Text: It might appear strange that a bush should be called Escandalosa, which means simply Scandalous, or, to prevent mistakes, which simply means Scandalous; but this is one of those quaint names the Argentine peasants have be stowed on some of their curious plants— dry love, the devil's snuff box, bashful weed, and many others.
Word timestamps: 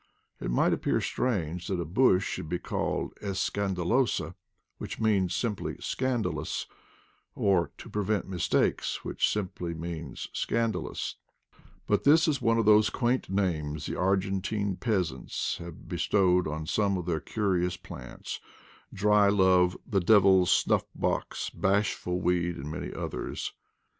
It 0.39 0.49
might 0.49 0.73
appear 0.73 0.99
strange 0.99 1.67
that 1.67 1.79
a 1.79 1.85
bush 1.85 2.25
should 2.27 2.49
be 2.49 2.57
called 2.57 3.13
Escandalosa, 3.21 4.33
which 4.79 4.99
means 4.99 5.35
simply 5.35 5.75
Scandalous, 5.79 6.65
or, 7.35 7.69
to 7.77 7.87
prevent 7.87 8.27
mistakes, 8.27 9.05
which 9.05 9.29
simply 9.29 9.75
means 9.75 10.27
Scandalous; 10.33 11.17
but 11.85 12.03
this 12.03 12.27
is 12.27 12.41
one 12.41 12.57
of 12.57 12.65
those 12.65 12.89
quaint 12.89 13.29
names 13.29 13.85
the 13.85 13.95
Argentine 13.95 14.75
peasants 14.75 15.57
have 15.59 15.87
be 15.87 15.99
stowed 15.99 16.47
on 16.47 16.65
some 16.65 16.97
of 16.97 17.05
their 17.05 17.19
curious 17.19 17.77
plants— 17.77 18.39
dry 18.91 19.29
love, 19.29 19.77
the 19.85 20.01
devil's 20.01 20.49
snuff 20.49 20.85
box, 20.95 21.51
bashful 21.51 22.19
weed, 22.19 22.55
and 22.57 22.71
many 22.71 22.91
others. 22.91 23.53